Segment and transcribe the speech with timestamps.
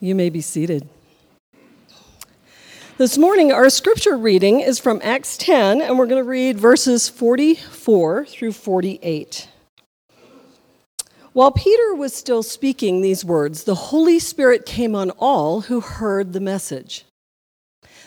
[0.00, 0.88] You may be seated.
[2.98, 7.08] This morning, our scripture reading is from Acts 10, and we're going to read verses
[7.08, 9.48] 44 through 48.
[11.32, 16.32] While Peter was still speaking these words, the Holy Spirit came on all who heard
[16.32, 17.04] the message.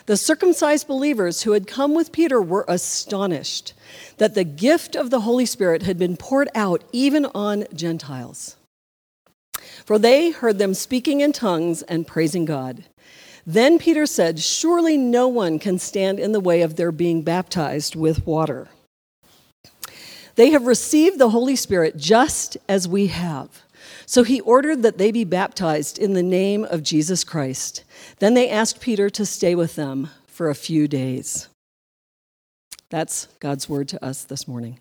[0.06, 3.74] The circumcised believers who had come with Peter were astonished
[4.16, 8.56] that the gift of the Holy Spirit had been poured out even on Gentiles
[9.92, 12.84] for they heard them speaking in tongues and praising God.
[13.46, 17.94] Then Peter said, Surely no one can stand in the way of their being baptized
[17.94, 18.68] with water.
[20.34, 23.64] They have received the Holy Spirit just as we have.
[24.06, 27.84] So he ordered that they be baptized in the name of Jesus Christ.
[28.18, 31.50] Then they asked Peter to stay with them for a few days.
[32.88, 34.80] That's God's word to us this morning.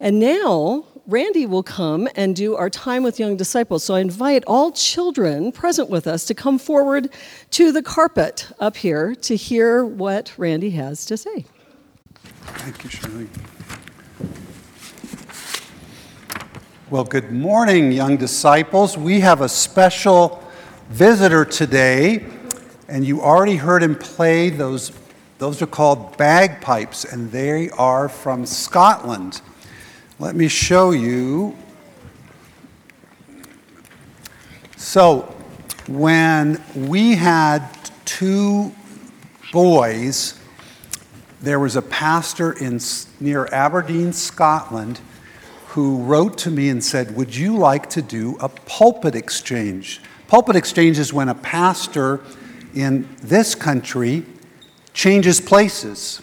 [0.00, 3.84] And now, Randy will come and do our time with young disciples.
[3.84, 7.10] So I invite all children present with us to come forward
[7.52, 11.44] to the carpet up here to hear what Randy has to say.
[12.42, 13.28] Thank you, Shirley.
[16.90, 18.98] Well, good morning, young disciples.
[18.98, 20.42] We have a special
[20.88, 22.26] visitor today,
[22.88, 24.90] and you already heard him play those.
[25.38, 29.40] Those are called bagpipes, and they are from Scotland.
[30.18, 31.54] Let me show you.
[34.78, 35.34] So,
[35.86, 37.68] when we had
[38.06, 38.74] two
[39.52, 40.40] boys,
[41.42, 42.80] there was a pastor in
[43.20, 45.00] near Aberdeen, Scotland,
[45.68, 50.56] who wrote to me and said, "Would you like to do a pulpit exchange?" Pulpit
[50.56, 52.20] exchange is when a pastor
[52.74, 54.24] in this country
[54.94, 56.22] changes places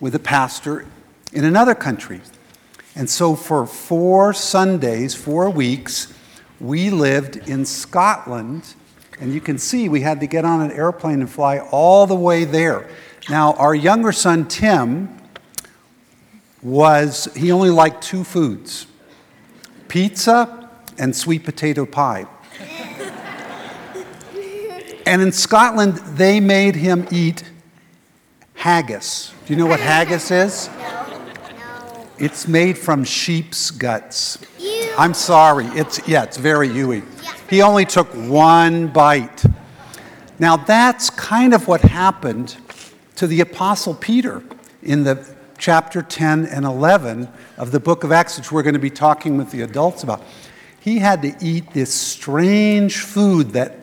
[0.00, 0.86] with a pastor
[1.32, 2.20] in another country.
[2.94, 6.12] And so for four Sundays, four weeks,
[6.60, 8.74] we lived in Scotland.
[9.20, 12.14] And you can see we had to get on an airplane and fly all the
[12.14, 12.88] way there.
[13.30, 15.16] Now, our younger son, Tim,
[16.62, 18.86] was, he only liked two foods
[19.88, 22.26] pizza and sweet potato pie.
[25.06, 27.42] and in Scotland, they made him eat
[28.54, 29.34] haggis.
[29.46, 30.70] Do you know what haggis is?
[32.22, 34.38] It's made from sheep's guts.
[34.60, 34.94] Ew.
[34.96, 35.66] I'm sorry.
[35.66, 37.02] It's yeah, it's very ewy.
[37.50, 39.44] He only took one bite.
[40.38, 42.56] Now that's kind of what happened
[43.16, 44.40] to the apostle Peter
[44.84, 48.78] in the chapter 10 and 11 of the book of Acts, which we're going to
[48.78, 50.22] be talking with the adults about.
[50.78, 53.78] He had to eat this strange food that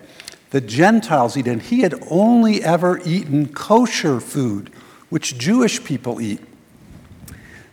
[0.52, 4.70] the Gentiles eat, and he had only ever eaten kosher food,
[5.10, 6.40] which Jewish people eat.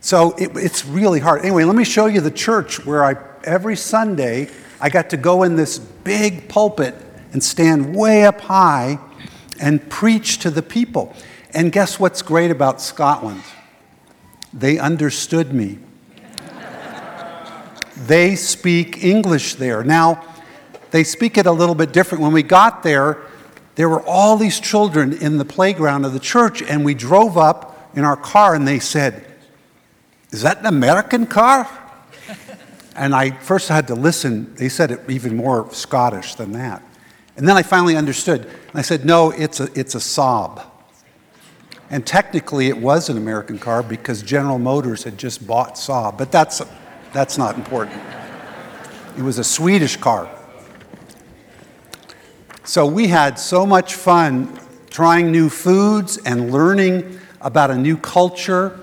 [0.07, 1.41] So it, it's really hard.
[1.41, 4.47] Anyway, let me show you the church where I, every Sunday,
[4.79, 6.95] I got to go in this big pulpit
[7.33, 8.99] and stand way up high
[9.59, 11.13] and preach to the people.
[11.53, 13.43] And guess what's great about Scotland?
[14.53, 15.77] They understood me.
[17.97, 19.83] they speak English there.
[19.83, 20.23] Now,
[20.91, 22.23] they speak it a little bit different.
[22.23, 23.23] When we got there,
[23.75, 27.91] there were all these children in the playground of the church, and we drove up
[27.93, 29.25] in our car and they said,
[30.31, 31.67] is that an American car?
[32.95, 34.53] and I first had to listen.
[34.55, 36.83] They said it even more Scottish than that.
[37.37, 38.41] And then I finally understood.
[38.41, 40.65] And I said, No, it's a, it's a Saab.
[41.89, 46.17] And technically, it was an American car because General Motors had just bought Saab.
[46.17, 46.61] But that's,
[47.13, 48.01] that's not important.
[49.17, 50.29] It was a Swedish car.
[52.65, 54.59] So we had so much fun
[54.89, 58.77] trying new foods and learning about a new culture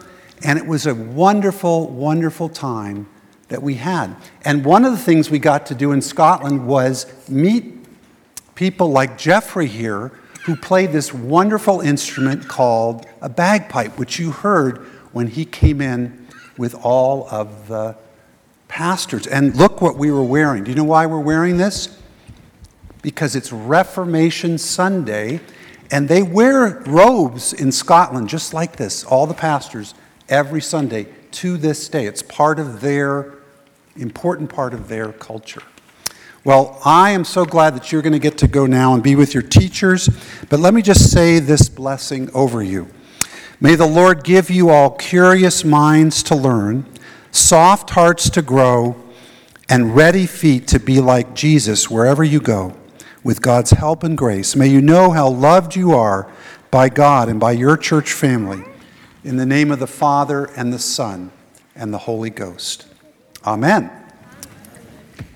[0.44, 3.08] and it was a wonderful, wonderful time
[3.48, 4.14] that we had.
[4.44, 7.86] And one of the things we got to do in Scotland was meet
[8.54, 10.12] people like Jeffrey here,
[10.44, 14.78] who played this wonderful instrument called a bagpipe, which you heard
[15.12, 16.26] when he came in
[16.58, 17.96] with all of the
[18.68, 19.26] pastors.
[19.26, 20.64] And look what we were wearing.
[20.64, 21.98] Do you know why we're wearing this?
[23.00, 25.40] Because it's Reformation Sunday,
[25.90, 29.94] and they wear robes in Scotland just like this, all the pastors
[30.28, 32.06] every Sunday to this day.
[32.06, 33.34] It's part of their,
[33.96, 35.62] important part of their culture.
[36.44, 39.16] Well, I am so glad that you're going to get to go now and be
[39.16, 40.10] with your teachers,
[40.50, 42.88] but let me just say this blessing over you.
[43.60, 46.84] May the Lord give you all curious minds to learn,
[47.30, 48.96] soft hearts to grow,
[49.70, 52.74] and ready feet to be like Jesus wherever you go.
[53.22, 56.30] With God's help and grace, may you know how loved you are
[56.70, 58.64] by God and by your church family.
[59.24, 61.32] In the name of the Father, and the Son,
[61.74, 62.86] and the Holy Ghost.
[63.46, 63.90] Amen.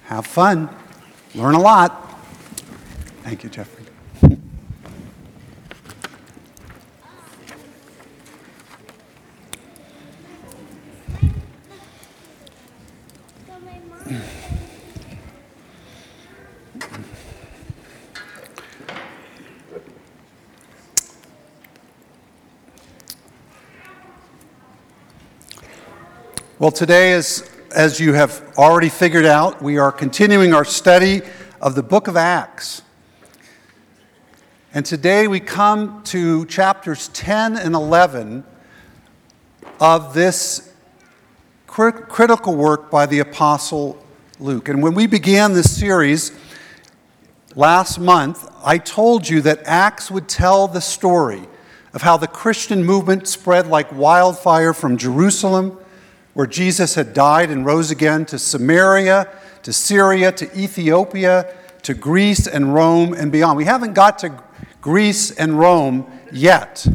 [0.05, 0.69] Have fun.
[1.35, 2.20] Learn a lot.
[3.23, 3.85] Thank you, Jeffrey.
[26.60, 31.22] Well, today, as, as you have already figured out, we are continuing our study
[31.60, 32.82] of the book of Acts.
[34.75, 38.43] And today we come to chapters 10 and 11
[39.78, 40.75] of this
[41.69, 44.04] crit- critical work by the Apostle
[44.40, 44.69] Luke.
[44.69, 46.32] And when we began this series
[47.54, 51.46] last month, I told you that Acts would tell the story
[51.94, 55.78] of how the Christian movement spread like wildfire from Jerusalem
[56.38, 59.26] where Jesus had died and rose again, to Samaria,
[59.64, 61.52] to Syria, to Ethiopia,
[61.82, 63.56] to Greece and Rome and beyond.
[63.56, 64.40] We haven't got to
[64.81, 66.87] Greece and Rome yet,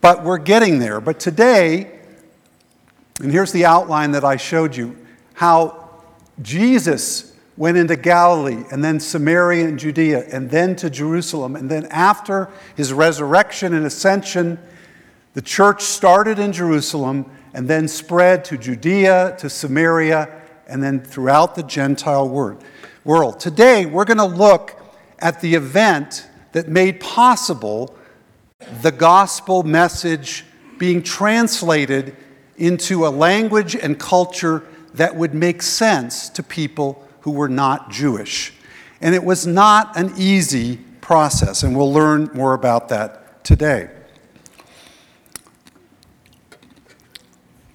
[0.00, 1.00] but we're getting there.
[1.00, 1.98] But today,
[3.20, 4.96] and here's the outline that I showed you
[5.34, 5.90] how
[6.40, 11.56] Jesus went into Galilee and then Samaria and Judea and then to Jerusalem.
[11.56, 14.60] And then after his resurrection and ascension,
[15.34, 20.28] the church started in Jerusalem and then spread to Judea, to Samaria,
[20.68, 23.40] and then throughout the Gentile world.
[23.40, 24.78] Today, we're going to look
[25.20, 27.96] at the event that made possible
[28.82, 30.44] the gospel message
[30.76, 32.14] being translated
[32.58, 34.62] into a language and culture
[34.92, 38.52] that would make sense to people who were not Jewish.
[39.00, 43.95] And it was not an easy process, and we'll learn more about that today.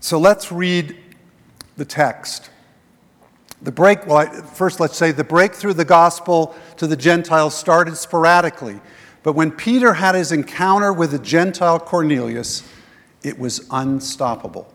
[0.01, 0.97] So let's read
[1.77, 2.49] the text.
[3.61, 7.95] The break, well, first let's say the breakthrough of the gospel to the Gentiles started
[7.95, 8.81] sporadically.
[9.21, 12.67] But when Peter had his encounter with the Gentile Cornelius,
[13.21, 14.67] it was unstoppable.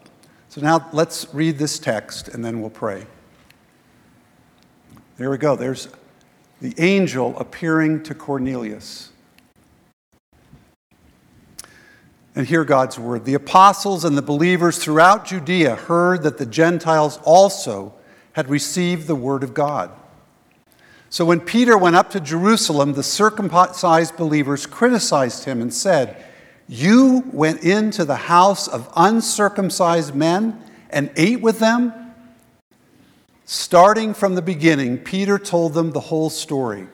[0.49, 3.05] So now let's read this text and then we'll pray.
[5.17, 5.56] There we go.
[5.56, 5.88] There's
[6.61, 9.11] the angel appearing to Cornelius.
[12.36, 13.24] And hear God's word.
[13.24, 17.94] The apostles and the believers throughout Judea heard that the Gentiles also
[18.34, 19.90] had received the word of God.
[21.08, 26.22] So when Peter went up to Jerusalem, the circumcised believers criticized him and said,
[26.68, 31.94] You went into the house of uncircumcised men and ate with them?
[33.46, 36.86] Starting from the beginning, Peter told them the whole story.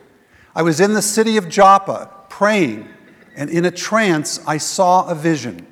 [0.55, 2.87] I was in the city of Joppa praying
[3.35, 5.67] and in a trance, I saw a vision.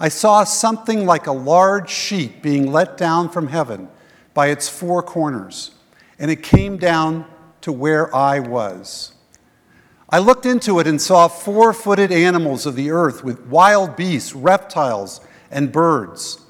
[0.00, 3.88] I saw something like a large sheet being let down from heaven
[4.34, 5.72] by its four corners,
[6.18, 7.26] and it came down
[7.60, 9.12] to where I was.
[10.08, 14.34] I looked into it and saw four footed animals of the earth with wild beasts,
[14.34, 15.20] reptiles,
[15.50, 16.40] and birds.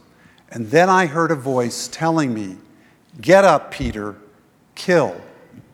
[0.50, 2.56] And then I heard a voice telling me,
[3.20, 4.17] Get up, Peter,
[4.75, 5.20] kill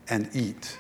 [0.09, 0.78] and eat.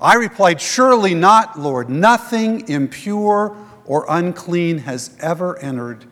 [0.00, 1.88] I replied, Surely not, Lord.
[1.88, 6.04] Nothing impure or unclean has ever entered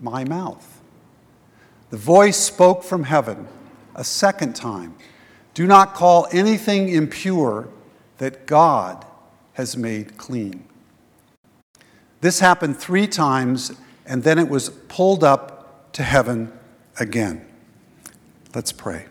[0.00, 0.80] my mouth.
[1.90, 3.48] The voice spoke from heaven
[3.94, 4.94] a second time
[5.54, 7.68] Do not call anything impure
[8.18, 9.04] that God
[9.54, 10.64] has made clean.
[12.20, 13.72] This happened three times,
[14.06, 16.52] and then it was pulled up to heaven
[16.98, 17.44] again.
[18.54, 19.06] Let's pray.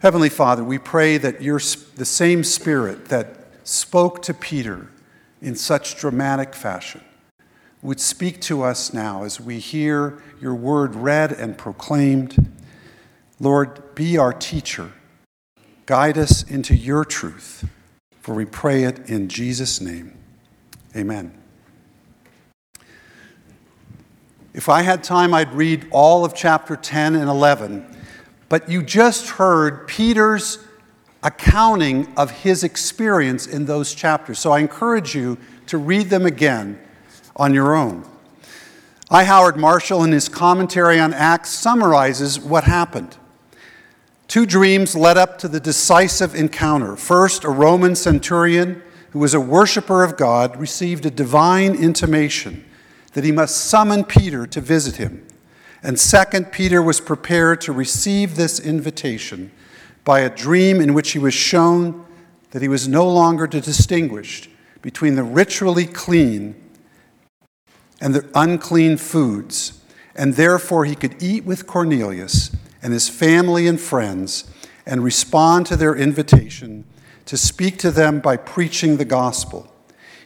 [0.00, 4.88] Heavenly Father, we pray that your, the same Spirit that spoke to Peter
[5.40, 7.02] in such dramatic fashion
[7.80, 12.52] would speak to us now as we hear your word read and proclaimed.
[13.40, 14.92] Lord, be our teacher.
[15.86, 17.66] Guide us into your truth,
[18.20, 20.18] for we pray it in Jesus' name.
[20.94, 21.32] Amen.
[24.52, 27.95] If I had time, I'd read all of chapter 10 and 11
[28.48, 30.58] but you just heard Peter's
[31.22, 34.38] accounting of his experience in those chapters.
[34.38, 36.78] So I encourage you to read them again
[37.34, 38.04] on your own.
[39.10, 39.24] I.
[39.24, 43.16] Howard Marshall, in his commentary on Acts, summarizes what happened.
[44.26, 46.96] Two dreams led up to the decisive encounter.
[46.96, 52.64] First, a Roman centurion who was a worshiper of God received a divine intimation
[53.12, 55.24] that he must summon Peter to visit him.
[55.82, 59.50] And second, Peter was prepared to receive this invitation
[60.04, 62.04] by a dream in which he was shown
[62.50, 64.48] that he was no longer to distinguish
[64.82, 66.54] between the ritually clean
[68.00, 69.80] and the unclean foods,
[70.14, 74.44] and therefore he could eat with Cornelius and his family and friends
[74.86, 76.84] and respond to their invitation
[77.24, 79.72] to speak to them by preaching the gospel.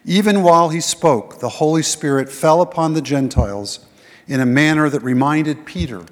[0.05, 3.85] Even while he spoke, the Holy Spirit fell upon the Gentiles
[4.27, 6.05] in a manner that reminded Peter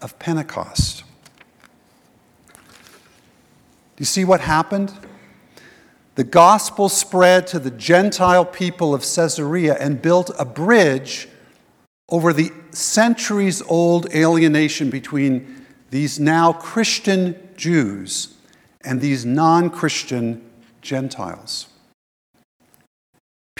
[0.00, 1.04] of Pentecost.
[2.48, 4.92] Do you see what happened?
[6.14, 11.28] The gospel spread to the Gentile people of Caesarea and built a bridge
[12.08, 18.34] over the centuries old alienation between these now Christian Jews
[18.82, 20.50] and these non Christian
[20.82, 21.68] Gentiles.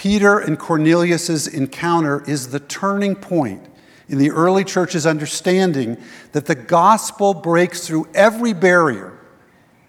[0.03, 3.65] Peter and Cornelius' encounter is the turning point
[4.09, 5.95] in the early church's understanding
[6.33, 9.17] that the gospel breaks through every barrier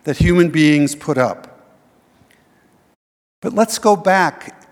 [0.05, 1.69] that human beings put up.
[3.43, 4.69] But let's go back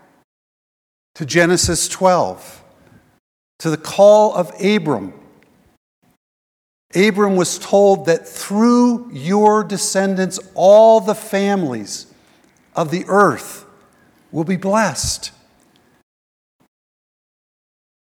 [1.15, 2.63] to Genesis 12,
[3.59, 5.11] to the call of Abram.
[6.95, 12.07] Abram was told that through your descendants, all the families
[12.77, 13.62] of the earth
[14.33, 15.31] will be blessed.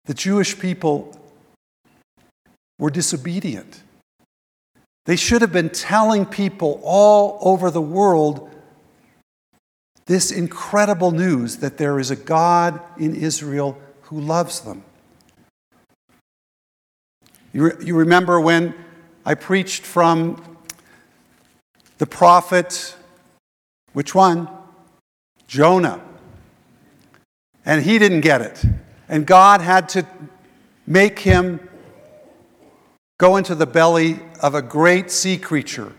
[0.05, 1.19] The Jewish people
[2.77, 3.83] were disobedient.
[5.05, 8.49] They should have been telling people all over the world
[10.05, 14.83] this incredible news that there is a God in Israel who loves them.
[17.53, 18.73] You, re- you remember when
[19.25, 20.57] I preached from
[21.97, 22.95] the prophet,
[23.93, 24.47] which one?
[25.47, 26.01] Jonah.
[27.65, 28.63] And he didn't get it.
[29.07, 30.05] And God had to
[30.85, 31.69] make him
[33.17, 35.93] go into the belly of a great sea creature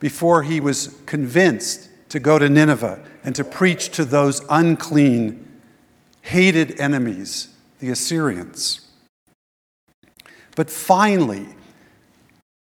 [0.00, 5.46] before he was convinced to go to Nineveh and to preach to those unclean,
[6.22, 7.48] hated enemies,
[7.80, 8.88] the Assyrians.
[10.56, 11.46] But finally,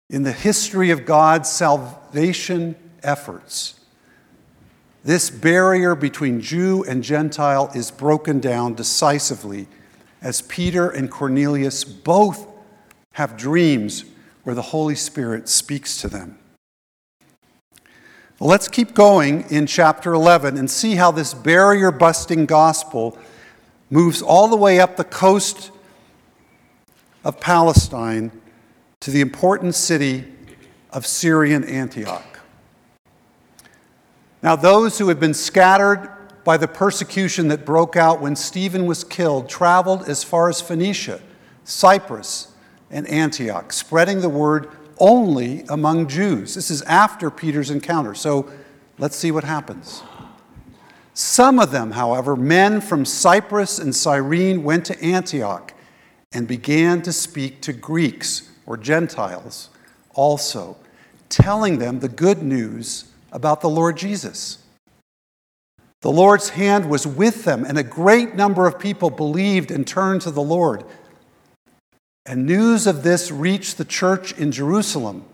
[0.09, 3.76] in the history of God's salvation efforts,
[5.07, 9.67] this barrier between Jew and Gentile is broken down decisively
[10.21, 12.45] as Peter and Cornelius both
[13.13, 14.03] have dreams
[14.43, 16.37] where the Holy Spirit speaks to them.
[18.41, 23.17] Let's keep going in chapter 11 and see how this barrier busting gospel
[23.89, 25.71] moves all the way up the coast
[27.23, 28.29] of Palestine
[28.99, 30.25] to the important city
[30.91, 32.36] of Syrian Antioch.
[34.43, 36.11] Now, those who had been scattered
[36.43, 41.19] by the persecution that broke out when Stephen was killed traveled as far as Phoenicia,
[41.63, 42.53] Cyprus,
[42.89, 46.55] and Antioch, spreading the word only among Jews.
[46.55, 48.15] This is after Peter's encounter.
[48.15, 48.49] So
[48.97, 50.03] let's see what happens.
[51.13, 55.73] Some of them, however, men from Cyprus and Cyrene, went to Antioch
[56.31, 59.69] and began to speak to Greeks or Gentiles
[60.13, 60.77] also,
[61.29, 64.59] telling them the good news about the Lord Jesus.
[66.01, 70.21] The Lord's hand was with them, and a great number of people believed and turned
[70.21, 70.83] to the Lord.
[72.25, 75.25] And news of this reached the church in Jerusalem,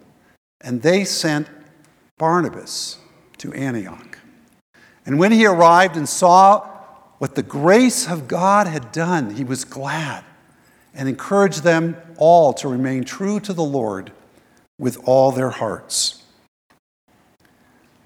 [0.61, 1.47] and they sent
[2.17, 2.97] Barnabas
[3.39, 4.19] to Antioch.
[5.05, 6.59] And when he arrived and saw
[7.17, 10.23] what the grace of God had done, he was glad
[10.93, 14.11] and encouraged them all to remain true to the Lord
[14.79, 16.22] with all their hearts.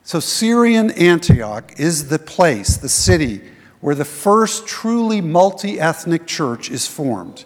[0.07, 3.41] So, Syrian Antioch is the place, the city,
[3.81, 7.43] where the first truly multi ethnic church is formed.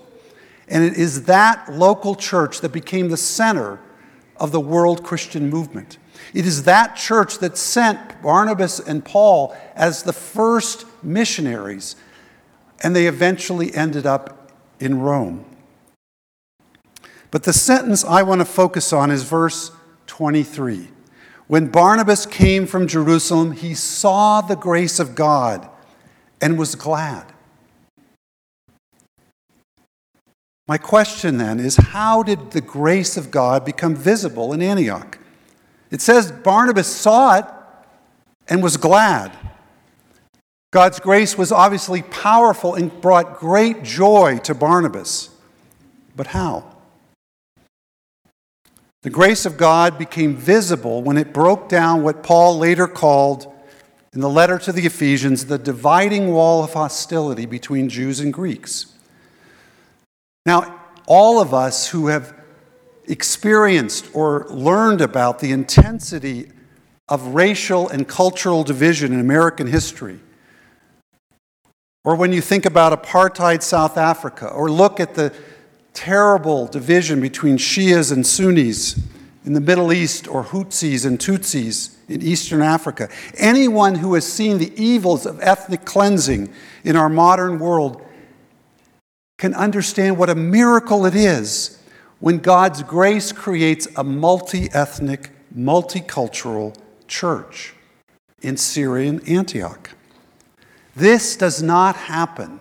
[0.68, 3.80] And it is that local church that became the center
[4.38, 5.98] of the world Christian movement.
[6.36, 11.96] It is that church that sent Barnabas and Paul as the first missionaries,
[12.84, 15.46] and they eventually ended up in Rome.
[17.32, 19.72] But the sentence I want to focus on is verse
[20.06, 20.90] 23.
[21.52, 25.70] When Barnabas came from Jerusalem, he saw the grace of God
[26.40, 27.26] and was glad.
[30.66, 35.20] My question then is how did the grace of God become visible in Antioch?
[35.90, 37.46] It says Barnabas saw it
[38.48, 39.38] and was glad.
[40.72, 45.32] God's grace was obviously powerful and brought great joy to Barnabas.
[46.16, 46.71] But how?
[49.04, 53.52] The grace of God became visible when it broke down what Paul later called,
[54.14, 58.94] in the letter to the Ephesians, the dividing wall of hostility between Jews and Greeks.
[60.46, 62.36] Now, all of us who have
[63.06, 66.52] experienced or learned about the intensity
[67.10, 70.20] of racial and cultural division in American history,
[72.04, 75.34] or when you think about apartheid South Africa, or look at the
[75.94, 79.00] terrible division between Shias and Sunnis
[79.44, 83.10] in the Middle East or Hutsis and Tutsis in Eastern Africa.
[83.38, 88.02] Anyone who has seen the evils of ethnic cleansing in our modern world
[89.38, 91.82] can understand what a miracle it is
[92.20, 96.76] when God's grace creates a multi ethnic, multicultural
[97.08, 97.74] church
[98.42, 99.90] in Syrian Antioch.
[100.96, 102.60] This does not happen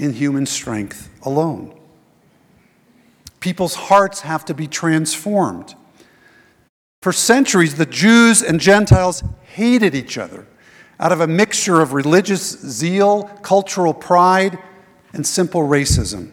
[0.00, 1.78] in human strength alone.
[3.38, 5.74] People's hearts have to be transformed.
[7.02, 10.46] For centuries, the Jews and Gentiles hated each other
[10.98, 14.58] out of a mixture of religious zeal, cultural pride,
[15.12, 16.32] and simple racism.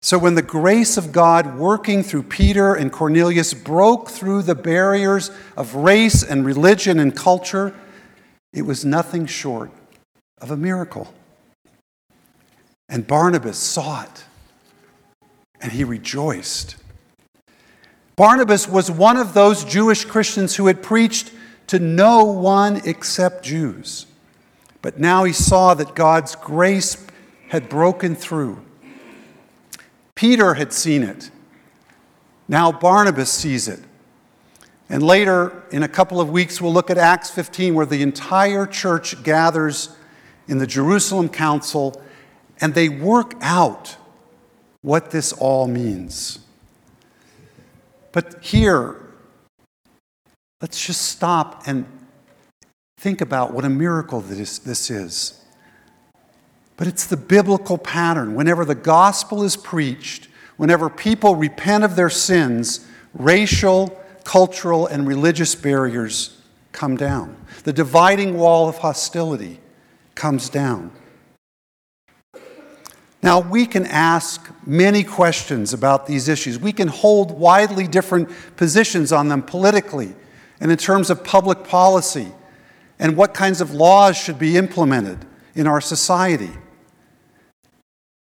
[0.00, 5.32] So, when the grace of God working through Peter and Cornelius broke through the barriers
[5.56, 7.74] of race and religion and culture,
[8.52, 9.72] it was nothing short
[10.40, 11.12] of a miracle.
[12.88, 14.24] And Barnabas saw it,
[15.60, 16.76] and he rejoiced.
[18.16, 21.32] Barnabas was one of those Jewish Christians who had preached
[21.68, 24.06] to no one except Jews.
[24.80, 27.06] But now he saw that God's grace
[27.48, 28.64] had broken through
[30.18, 31.30] Peter had seen it.
[32.48, 33.78] Now Barnabas sees it.
[34.88, 38.66] And later, in a couple of weeks, we'll look at Acts 15, where the entire
[38.66, 39.96] church gathers
[40.48, 42.02] in the Jerusalem Council
[42.60, 43.96] and they work out
[44.82, 46.38] what this all means.
[48.12, 48.96] But here,
[50.60, 51.86] let's just stop and
[52.98, 55.44] think about what a miracle this, this is.
[56.76, 58.34] But it's the biblical pattern.
[58.34, 63.88] Whenever the gospel is preached, whenever people repent of their sins, racial,
[64.24, 66.40] cultural, and religious barriers
[66.72, 67.36] come down.
[67.64, 69.58] The dividing wall of hostility
[70.14, 70.92] comes down.
[73.22, 76.58] Now, we can ask many questions about these issues.
[76.58, 80.14] We can hold widely different positions on them politically
[80.60, 82.28] and in terms of public policy
[82.98, 86.50] and what kinds of laws should be implemented in our society.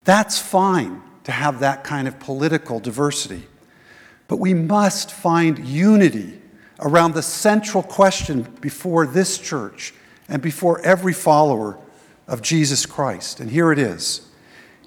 [0.04, 3.48] That's fine to have that kind of political diversity.
[4.28, 6.42] But we must find unity
[6.80, 9.94] around the central question before this church
[10.30, 11.78] and before every follower
[12.28, 13.40] of Jesus Christ.
[13.40, 14.25] And here it is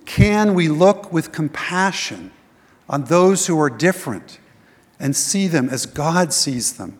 [0.08, 2.30] Can we look with compassion
[2.88, 4.38] on those who are different
[4.98, 6.98] and see them as God sees them,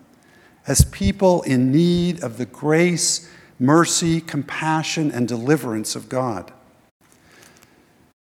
[0.67, 6.53] as people in need of the grace, mercy, compassion, and deliverance of God?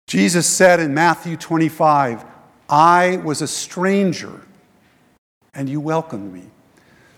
[0.07, 2.23] Jesus said in Matthew 25,
[2.69, 4.47] I was a stranger
[5.53, 6.43] and you welcomed me.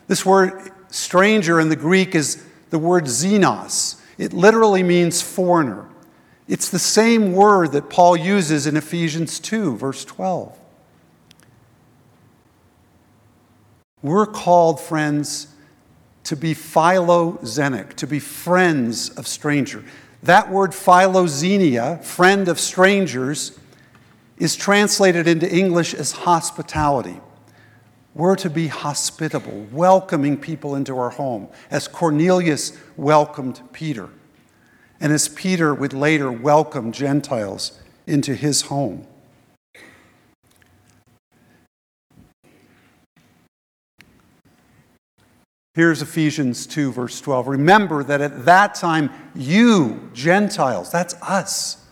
[0.08, 4.02] This word stranger in the Greek is the word xenos.
[4.18, 5.91] It literally means foreigner.
[6.48, 10.58] It's the same word that Paul uses in Ephesians 2, verse 12.
[14.02, 15.48] We're called, friends,
[16.24, 19.84] to be philoxenic, to be friends of stranger.
[20.24, 23.60] That word philoxenia, friend of strangers,
[24.38, 27.20] is translated into English as hospitality.
[28.14, 34.10] We're to be hospitable, welcoming people into our home, as Cornelius welcomed Peter,
[35.02, 39.08] and as Peter would later welcome Gentiles into his home.
[45.74, 47.48] Here's Ephesians 2, verse 12.
[47.48, 51.84] Remember that at that time, you, Gentiles, that's us,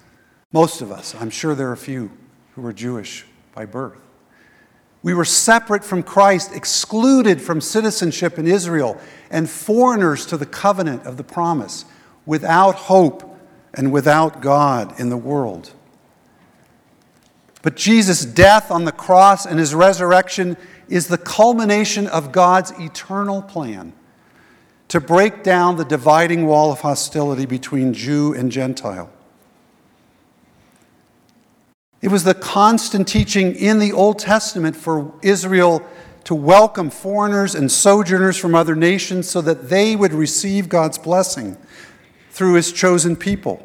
[0.51, 2.11] most of us, I'm sure there are a few
[2.53, 4.01] who were Jewish by birth.
[5.01, 8.99] We were separate from Christ, excluded from citizenship in Israel,
[9.31, 11.85] and foreigners to the covenant of the promise,
[12.25, 13.37] without hope
[13.73, 15.73] and without God in the world.
[17.61, 23.41] But Jesus' death on the cross and his resurrection is the culmination of God's eternal
[23.41, 23.93] plan
[24.87, 29.11] to break down the dividing wall of hostility between Jew and Gentile.
[32.01, 35.85] It was the constant teaching in the Old Testament for Israel
[36.23, 41.57] to welcome foreigners and sojourners from other nations so that they would receive God's blessing
[42.39, 43.61] through his chosen people.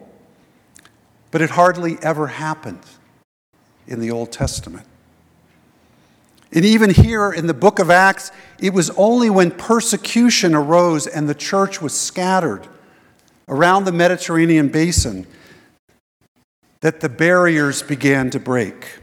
[1.31, 2.81] But it hardly ever happened
[3.87, 4.85] in the Old Testament.
[6.53, 11.29] And even here in the book of Acts, it was only when persecution arose and
[11.29, 12.67] the church was scattered
[13.47, 15.29] around the Mediterranean basin
[16.81, 18.99] that the barriers began to break.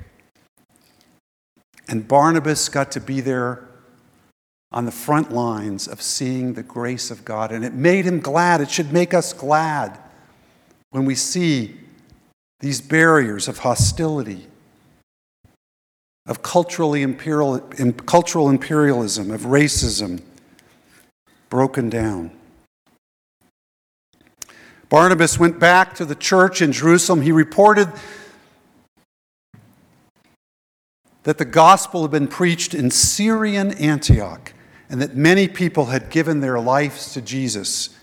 [1.88, 3.70] And Barnabas got to be there
[4.72, 7.52] on the front lines of seeing the grace of God.
[7.52, 8.62] And it made him glad.
[8.62, 10.00] It should make us glad
[10.92, 11.78] when we see
[12.60, 14.48] these barriers of hostility
[16.28, 17.60] of culturally imperial,
[18.06, 20.22] cultural imperialism, of racism,
[21.50, 22.32] broken down.
[24.90, 27.22] Barnabas went back to the church in Jerusalem.
[27.22, 27.92] He reported
[31.24, 34.54] that the gospel had been preached in Syrian Antioch
[34.92, 37.98] and that many people had given their lives to Jesus.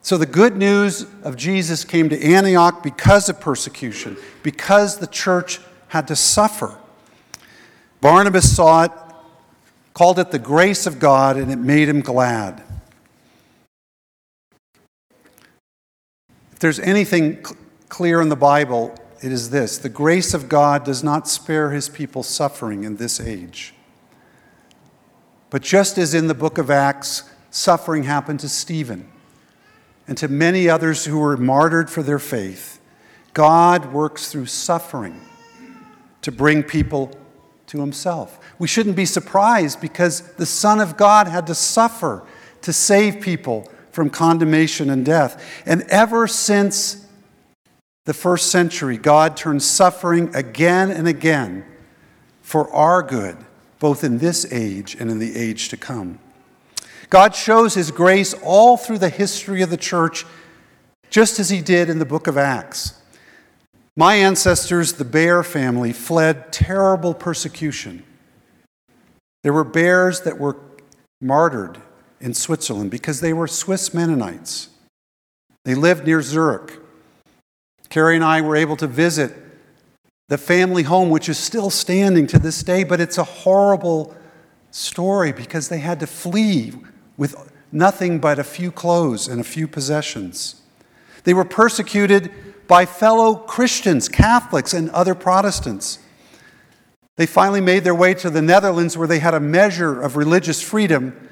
[0.00, 5.60] So the good news of Jesus came to Antioch because of persecution, because the church
[5.88, 6.78] had to suffer.
[8.00, 8.92] Barnabas saw it,
[9.92, 12.62] called it the grace of God, and it made him glad.
[16.52, 17.58] If there's anything cl-
[17.90, 21.88] clear in the Bible, it is this the grace of God does not spare his
[21.88, 23.74] people suffering in this age.
[25.50, 29.10] But just as in the book of Acts, suffering happened to Stephen
[30.08, 32.80] and to many others who were martyred for their faith,
[33.32, 35.20] God works through suffering
[36.22, 37.12] to bring people
[37.68, 38.38] to himself.
[38.58, 42.24] We shouldn't be surprised because the Son of God had to suffer
[42.62, 45.62] to save people from condemnation and death.
[45.64, 47.05] And ever since
[48.06, 51.64] the first century, God turned suffering again and again
[52.40, 53.36] for our good,
[53.80, 56.20] both in this age and in the age to come.
[57.10, 60.24] God shows his grace all through the history of the church,
[61.10, 63.00] just as he did in the book of Acts.
[63.96, 68.04] My ancestors, the Bear family, fled terrible persecution.
[69.42, 70.56] There were bears that were
[71.20, 71.78] martyred
[72.20, 74.68] in Switzerland because they were Swiss Mennonites.
[75.64, 76.78] They lived near Zurich.
[77.88, 79.34] Carrie and I were able to visit
[80.28, 84.14] the family home, which is still standing to this day, but it's a horrible
[84.70, 86.72] story because they had to flee
[87.16, 90.62] with nothing but a few clothes and a few possessions.
[91.24, 92.32] They were persecuted
[92.66, 96.00] by fellow Christians, Catholics, and other Protestants.
[97.16, 100.60] They finally made their way to the Netherlands where they had a measure of religious
[100.60, 101.26] freedom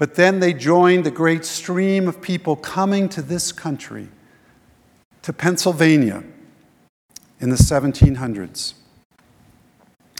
[0.00, 4.08] but then they joined the great stream of people coming to this country,
[5.30, 6.24] to Pennsylvania,
[7.38, 8.74] in the 1700s.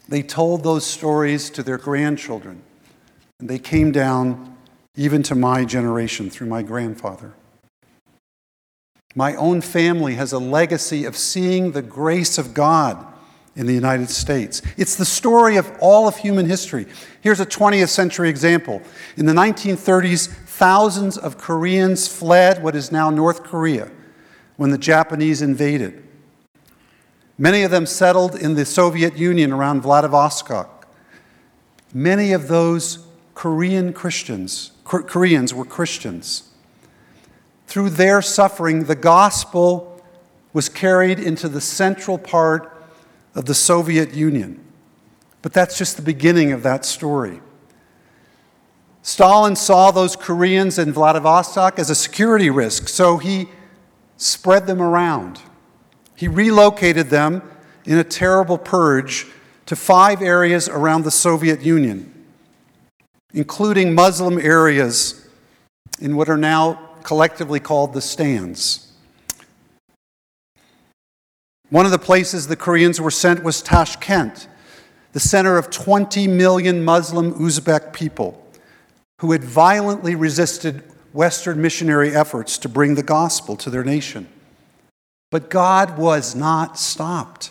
[0.08, 2.62] They told those stories to their grandchildren,
[3.40, 4.56] and they came down
[4.94, 7.32] even to my generation through my grandfather.
[9.16, 13.04] My own family has a legacy of seeing the grace of God
[13.56, 14.62] in the United States.
[14.76, 16.86] It's the story of all of human history.
[17.20, 18.80] Here's a 20th century example.
[19.16, 23.90] In the 1930s, thousands of Koreans fled what is now North Korea
[24.60, 26.06] when the Japanese invaded.
[27.38, 30.86] Many of them settled in the Soviet Union around Vladivostok.
[31.94, 36.50] Many of those Korean Christians, Koreans were Christians.
[37.68, 40.04] Through their suffering, the gospel
[40.52, 42.84] was carried into the central part
[43.34, 44.62] of the Soviet Union.
[45.40, 47.40] But that's just the beginning of that story.
[49.00, 53.48] Stalin saw those Koreans in Vladivostok as a security risk, so he
[54.20, 55.40] spread them around.
[56.14, 57.42] He relocated them
[57.86, 59.26] in a terrible purge
[59.64, 62.26] to five areas around the Soviet Union,
[63.32, 65.26] including Muslim areas
[66.00, 68.92] in what are now collectively called the stands.
[71.70, 74.48] One of the places the Koreans were sent was Tashkent,
[75.12, 78.46] the center of 20 million Muslim Uzbek people
[79.20, 84.28] who had violently resisted Western missionary efforts to bring the gospel to their nation.
[85.30, 87.50] But God was not stopped.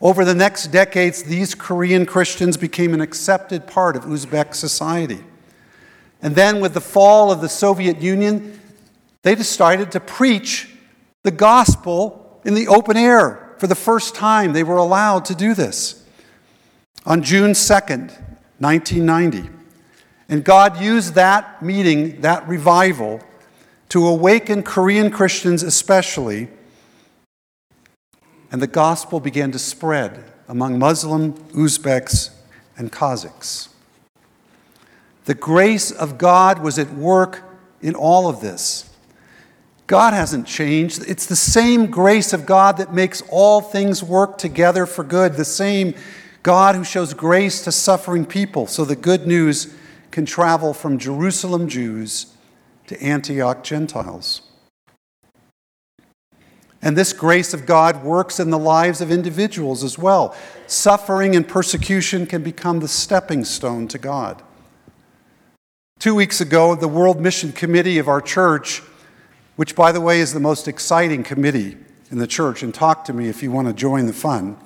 [0.00, 5.24] Over the next decades, these Korean Christians became an accepted part of Uzbek society.
[6.20, 8.60] And then, with the fall of the Soviet Union,
[9.22, 10.70] they decided to preach
[11.22, 13.54] the gospel in the open air.
[13.58, 16.04] For the first time, they were allowed to do this.
[17.04, 18.12] On June 2nd,
[18.58, 19.55] 1990.
[20.28, 23.20] And God used that meeting, that revival,
[23.90, 26.48] to awaken Korean Christians especially.
[28.50, 32.30] And the gospel began to spread among Muslim, Uzbeks,
[32.76, 33.68] and Kazakhs.
[35.24, 37.42] The grace of God was at work
[37.82, 38.90] in all of this.
[39.86, 41.02] God hasn't changed.
[41.06, 45.44] It's the same grace of God that makes all things work together for good, the
[45.44, 45.94] same
[46.42, 49.74] God who shows grace to suffering people so the good news
[50.16, 52.34] can travel from Jerusalem Jews
[52.86, 54.40] to Antioch Gentiles.
[56.80, 60.34] And this grace of God works in the lives of individuals as well.
[60.66, 64.42] Suffering and persecution can become the stepping stone to God.
[65.98, 68.80] Two weeks ago, the World Mission Committee of our church
[69.56, 71.76] which, by the way, is the most exciting committee
[72.10, 74.56] in the church and talk to me if you want to join the fun.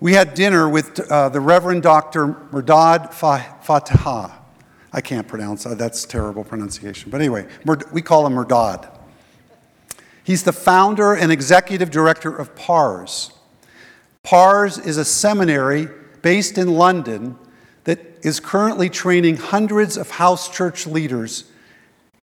[0.00, 2.28] We had dinner with uh, the Reverend Dr.
[2.28, 4.32] Mehrdad Fataha.
[4.94, 7.10] I can't pronounce that, that's terrible pronunciation.
[7.10, 7.46] But anyway,
[7.92, 8.88] we call him Mehrdad.
[10.24, 13.32] He's the founder and executive director of PARS.
[14.22, 15.88] PARS is a seminary
[16.22, 17.36] based in London
[17.84, 21.44] that is currently training hundreds of house church leaders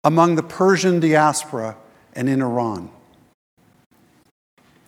[0.02, 1.76] among the Persian diaspora
[2.14, 2.90] and in Iran.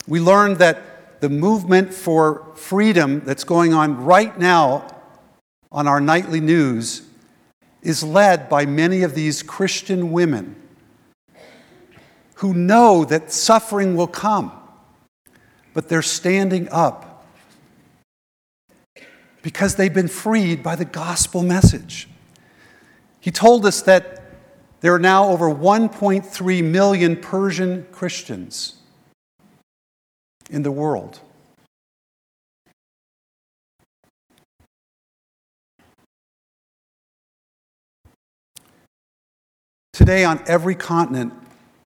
[0.07, 4.87] We learned that the movement for freedom that's going on right now
[5.71, 7.03] on our nightly news
[7.83, 10.57] is led by many of these Christian women
[12.37, 14.53] who know that suffering will come,
[15.75, 17.27] but they're standing up
[19.43, 22.09] because they've been freed by the gospel message.
[23.21, 24.23] He told us that
[24.81, 28.78] there are now over 1.3 million Persian Christians
[30.51, 31.21] in the world.
[39.93, 41.33] Today, on every continent,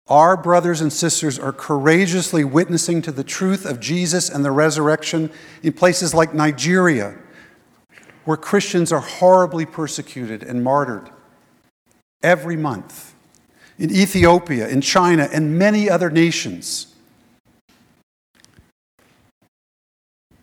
[0.07, 5.31] our brothers and sisters are courageously witnessing to the truth of Jesus and the resurrection
[5.62, 7.16] in places like Nigeria,
[8.25, 11.09] where Christians are horribly persecuted and martyred
[12.22, 13.14] every month,
[13.79, 16.91] in Ethiopia, in China, and many other nations.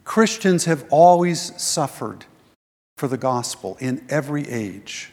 [0.09, 2.25] Christians have always suffered
[2.97, 5.11] for the gospel in every age.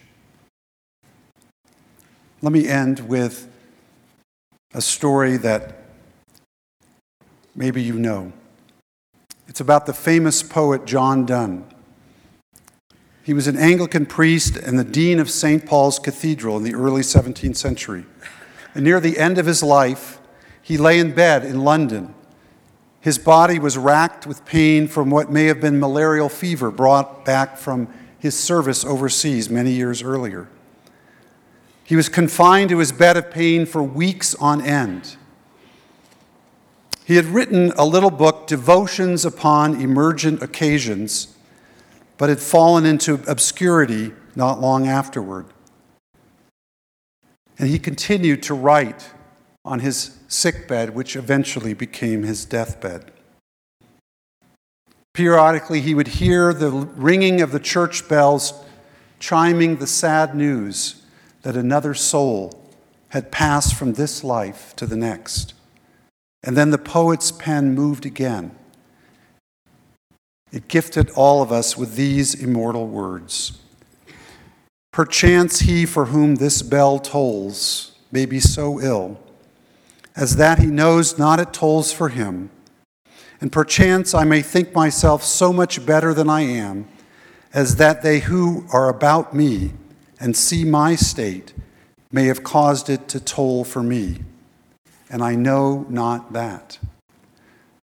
[2.41, 3.47] Let me end with
[4.73, 5.83] a story that
[7.55, 8.33] maybe you know.
[9.47, 11.67] It's about the famous poet John Donne.
[13.21, 15.63] He was an Anglican priest and the dean of St.
[15.63, 18.03] Paul's Cathedral in the early 17th century.
[18.73, 20.19] And near the end of his life,
[20.59, 22.15] he lay in bed in London.
[23.07, 27.55] His body was racked with pain from what may have been malarial fever brought back
[27.55, 27.87] from
[28.19, 30.49] his service overseas many years earlier.
[31.85, 35.15] He was confined to his bed of pain for weeks on end.
[37.05, 41.33] He had written a little book, Devotions Upon Emergent Occasions,
[42.17, 45.45] but had fallen into obscurity not long afterward.
[47.57, 49.11] And he continued to write
[49.67, 53.11] on his sickbed, which eventually became his deathbed.
[55.13, 58.53] Periodically, he would hear the ringing of the church bells
[59.19, 61.03] chiming the sad news
[61.41, 62.63] that another soul
[63.09, 65.53] had passed from this life to the next.
[66.43, 68.55] And then the poet's pen moved again.
[70.51, 73.59] It gifted all of us with these immortal words
[74.93, 79.19] Perchance he for whom this bell tolls may be so ill,
[80.17, 82.49] as that he knows not it tolls for him.
[83.39, 86.87] And perchance I may think myself so much better than I am,
[87.53, 89.73] as that they who are about me
[90.19, 91.53] and see my state
[92.11, 94.17] may have caused it to toll for me,
[95.09, 96.79] and I know not that.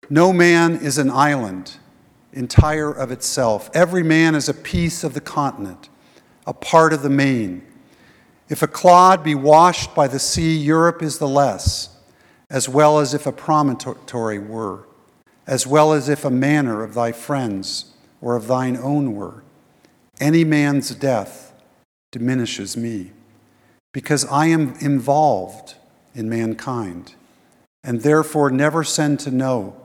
[0.10, 1.78] No man is an island,
[2.32, 3.70] entire of itself.
[3.74, 5.90] Every man is a piece of the continent,
[6.48, 7.64] a part of the main.
[8.48, 11.93] If a clod be washed by the sea, Europe is the less,
[12.54, 14.86] as well as if a promontory were,
[15.48, 19.44] as well as if a manor of thy friends or of thine own were.
[20.20, 21.52] Any man's death
[22.12, 23.12] diminishes me
[23.92, 25.74] because I am involved
[26.14, 27.16] in mankind
[27.84, 29.76] and therefore never send to know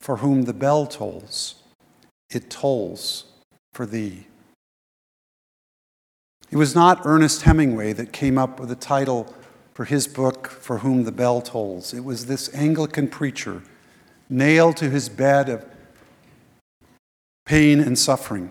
[0.00, 1.62] for whom the bell tolls.
[2.28, 3.26] It tolls
[3.72, 4.26] for thee.
[6.50, 9.32] It was not Ernest Hemingway that came up with the title
[9.80, 11.94] for his book, For Whom the Bell Tolls.
[11.94, 13.62] It was this Anglican preacher
[14.28, 15.64] nailed to his bed of
[17.46, 18.50] pain and suffering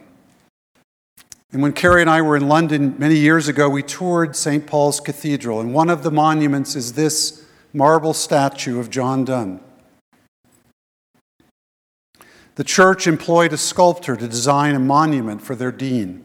[1.51, 4.67] and when Carrie and I were in London many years ago, we toured St.
[4.67, 9.59] Paul's Cathedral, and one of the monuments is this marble statue of John Donne.
[12.55, 16.23] The church employed a sculptor to design a monument for their dean.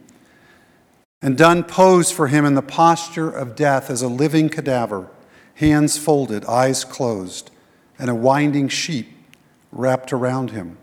[1.24, 5.10] And Donne posed for him in the posture of death as a living cadaver,
[5.56, 7.50] hands folded, eyes closed,
[7.98, 9.08] and a winding sheet
[9.72, 10.78] wrapped around him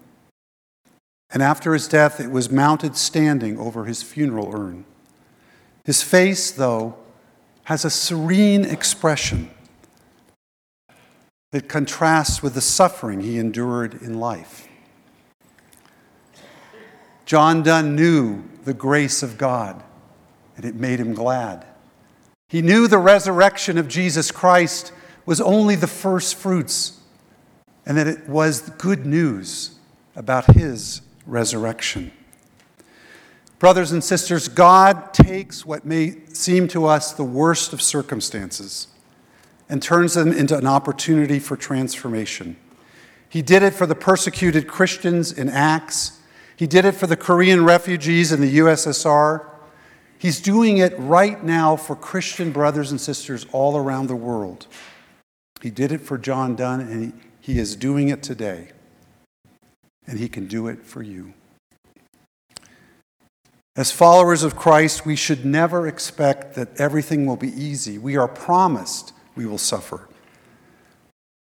[1.31, 4.83] and after his death, it was mounted standing over his funeral urn.
[5.85, 6.97] His face, though,
[7.63, 9.49] has a serene expression
[11.51, 14.67] that contrasts with the suffering he endured in life.
[17.25, 19.81] John Donne knew the grace of God,
[20.61, 21.65] and it made him glad.
[22.47, 24.91] He knew the resurrection of Jesus Christ
[25.25, 26.99] was only the first fruits
[27.83, 29.79] and that it was good news
[30.15, 32.11] about his resurrection.
[33.57, 38.87] Brothers and sisters, God takes what may seem to us the worst of circumstances
[39.67, 42.55] and turns them into an opportunity for transformation.
[43.27, 46.19] He did it for the persecuted Christians in Acts.
[46.55, 49.50] He did it for the Korean refugees in the USSR.
[50.21, 54.67] He's doing it right now for Christian brothers and sisters all around the world.
[55.63, 58.67] He did it for John Donne, and he is doing it today.
[60.05, 61.33] And he can do it for you.
[63.75, 67.97] As followers of Christ, we should never expect that everything will be easy.
[67.97, 70.07] We are promised we will suffer.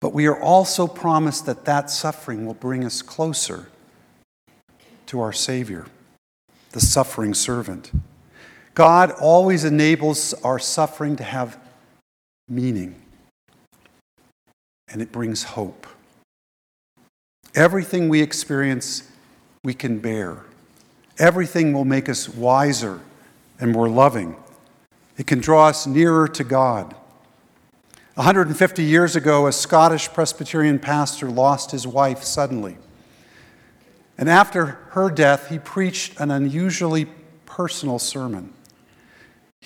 [0.02, 3.70] But we are also promised that that suffering will bring us closer
[5.08, 5.88] to our Savior,
[6.74, 7.92] the suffering servant.
[8.78, 11.58] God always enables our suffering to have
[12.48, 12.94] meaning,
[14.88, 15.88] and it brings hope.
[17.56, 19.10] Everything we experience,
[19.64, 20.44] we can bear.
[21.18, 23.00] Everything will make us wiser
[23.60, 24.36] and more loving.
[25.18, 26.96] It can draw us nearer to God.
[28.14, 32.78] 150 years ago, a Scottish Presbyterian pastor lost his wife suddenly.
[34.20, 37.08] And after her death, he preached an unusually
[37.48, 38.54] personal sermon.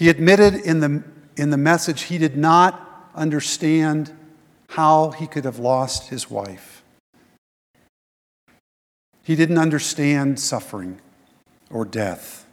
[0.02, 1.04] He admitted in the,
[1.38, 4.12] in the message he did not understand
[4.70, 6.82] how he could have lost his wife.
[9.22, 11.00] He didn't understand suffering
[11.70, 12.48] or death.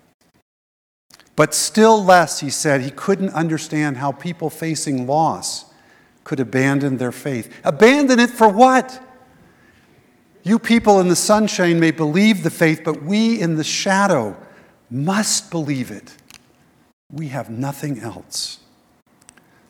[1.37, 5.73] But still less, he said, he couldn't understand how people facing loss
[6.25, 7.51] could abandon their faith.
[7.65, 9.03] Abandon it for what?
[10.43, 14.37] You people in the sunshine may believe the faith, but we in the shadow
[14.91, 16.15] must believe it.
[17.13, 18.61] We have nothing else.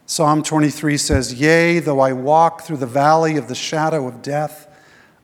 [0.07, 4.67] Psalm 23 says, Yea, though I walk through the valley of the shadow of death,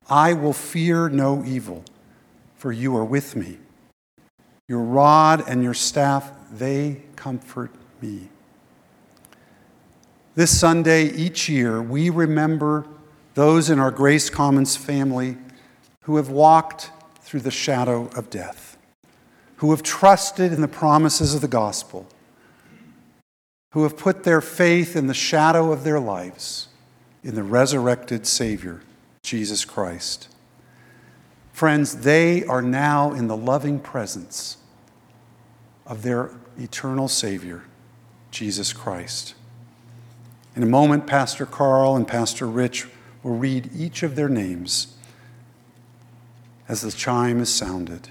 [0.08, 1.84] I will fear no evil,
[2.56, 3.58] for you are with me.
[4.68, 8.28] Your rod and your staff, they comfort me.
[10.34, 12.86] This Sunday, each year, we remember
[13.34, 15.36] those in our Grace Commons family
[16.02, 18.63] who have walked through the shadow of death,
[19.56, 22.06] who have trusted in the promises of the gospel,
[23.72, 26.68] who have put their faith in the shadow of their lives
[27.22, 28.82] in the resurrected Savior,
[29.22, 30.28] Jesus Christ.
[31.52, 34.58] Friends, they are now in the loving presence
[35.86, 37.64] of their eternal Savior,
[38.30, 39.34] Jesus Christ.
[40.56, 42.86] In a moment, Pastor Carl and Pastor Rich
[43.22, 44.96] will read each of their names
[46.68, 48.08] as the chime is sounded,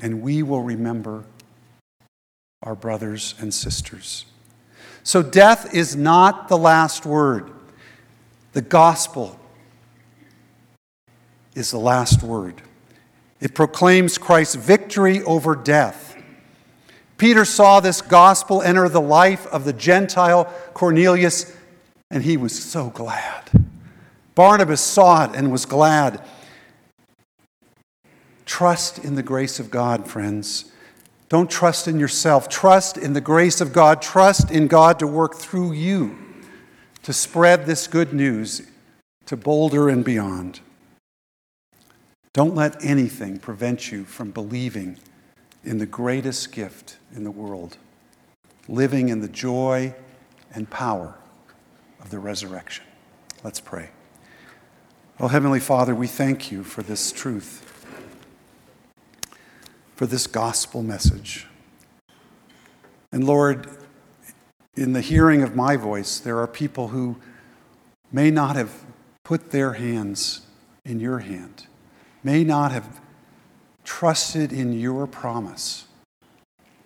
[0.00, 1.24] and we will remember
[2.62, 4.24] our brothers and sisters.
[5.02, 7.50] So, death is not the last word.
[8.52, 9.38] The gospel
[11.54, 12.62] is the last word.
[13.40, 16.08] It proclaims Christ's victory over death
[17.18, 21.54] Peter saw this gospel enter the life of the Gentile Cornelius,
[22.10, 23.50] and he was so glad.
[24.36, 26.22] Barnabas saw it and was glad.
[28.48, 30.72] Trust in the grace of God, friends.
[31.28, 32.48] Don't trust in yourself.
[32.48, 34.00] Trust in the grace of God.
[34.00, 36.16] Trust in God to work through you
[37.02, 38.62] to spread this good news
[39.26, 40.60] to Boulder and beyond.
[42.32, 44.98] Don't let anything prevent you from believing
[45.62, 47.76] in the greatest gift in the world,
[48.66, 49.94] living in the joy
[50.54, 51.14] and power
[52.00, 52.86] of the resurrection.
[53.44, 53.90] Let's pray.
[55.20, 57.67] Oh, Heavenly Father, we thank you for this truth,
[59.98, 61.44] for this gospel message.
[63.10, 63.66] And Lord,
[64.76, 67.16] in the hearing of my voice, there are people who
[68.12, 68.84] may not have
[69.24, 70.42] put their hands
[70.84, 71.66] in your hand,
[72.22, 73.00] may not have
[73.82, 75.86] trusted in your promise.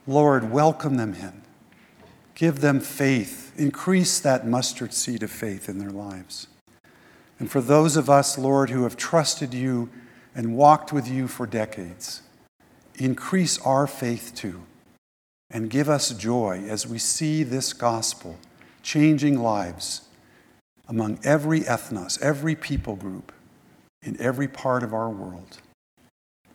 [0.06, 1.42] Lord, welcome them in.
[2.34, 3.52] Give them faith.
[3.58, 6.46] Increase that mustard seed of faith in their lives.
[7.38, 9.90] And for those of us, Lord, who have trusted you
[10.34, 12.22] and walked with you for decades,
[12.96, 14.62] increase our faith too.
[15.50, 18.38] And give us joy as we see this gospel
[18.82, 20.02] changing lives
[20.88, 23.32] among every ethnos, every people group,
[24.02, 25.58] in every part of our world.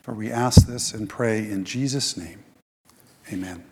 [0.01, 2.43] For we ask this and pray in Jesus' name.
[3.31, 3.66] Amen.